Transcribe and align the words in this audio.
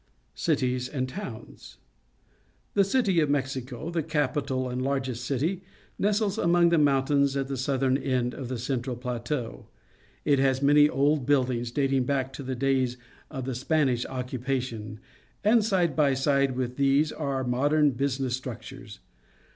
Cities 0.33 0.89
and 0.89 1.07
Towns. 1.07 1.77
—•The 2.73 2.83
city 2.83 3.19
of 3.19 3.29
Mexico, 3.29 3.91
the 3.91 4.01
capital 4.01 4.67
and 4.67 4.81
largest 4.81 5.23
city, 5.23 5.61
nestles 5.99 6.39
among 6.39 6.69
the 6.69 6.79
mountains 6.79 7.37
at 7.37 7.47
the 7.47 7.55
southern 7.55 7.99
end 7.99 8.33
of 8.33 8.47
the 8.47 8.57
central 8.57 8.95
plateau. 8.95 9.67
It 10.25 10.39
has 10.39 10.59
many 10.59 10.89
old 10.89 11.27
buildings, 11.27 11.69
dating 11.69 12.05
back 12.05 12.33
to 12.33 12.41
the 12.41 12.55
days 12.55 12.97
of 13.29 13.45
the 13.45 13.53
Spanish 13.53 14.03
occu 14.07 14.39
pation, 14.43 14.97
and 15.43 15.63
side 15.63 15.95
by 15.95 16.15
side 16.15 16.55
with 16.55 16.77
these 16.77 17.11
are 17.11 17.43
modern 17.43 17.91
business 17.91 18.35
structures. 18.35 19.01